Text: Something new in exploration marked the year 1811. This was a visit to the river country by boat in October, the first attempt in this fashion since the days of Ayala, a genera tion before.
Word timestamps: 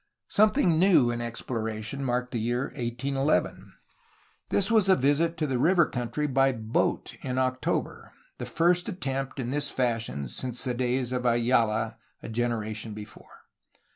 Something 0.29 0.79
new 0.79 1.11
in 1.11 1.21
exploration 1.21 2.03
marked 2.03 2.31
the 2.31 2.39
year 2.39 2.71
1811. 2.75 3.71
This 4.49 4.71
was 4.71 4.89
a 4.89 4.95
visit 4.95 5.37
to 5.37 5.45
the 5.45 5.59
river 5.59 5.85
country 5.85 6.25
by 6.25 6.53
boat 6.53 7.13
in 7.21 7.37
October, 7.37 8.11
the 8.39 8.47
first 8.47 8.89
attempt 8.89 9.39
in 9.39 9.51
this 9.51 9.69
fashion 9.69 10.27
since 10.27 10.63
the 10.63 10.73
days 10.73 11.11
of 11.11 11.23
Ayala, 11.27 11.97
a 12.23 12.29
genera 12.29 12.73
tion 12.73 12.95
before. 12.95 13.43